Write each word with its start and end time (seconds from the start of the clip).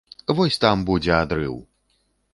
Вось 0.39 0.57
там 0.65 0.81
будзе 0.89 1.13
адрыў! 1.21 1.55